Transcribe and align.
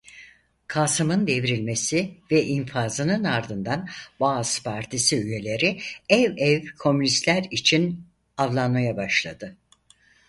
Kasım'ın 0.67 1.27
devrilmesi 1.27 2.17
ve 2.31 2.43
infazının 2.45 3.23
ardından 3.23 3.89
Baas 4.19 4.63
Partisi 4.63 5.17
üyeleri 5.17 5.79
ev 6.09 6.33
ev 6.37 6.65
komünistler 6.79 7.43
için 7.51 8.03
avlanmaya 8.37 8.97
başladı. 8.97 9.57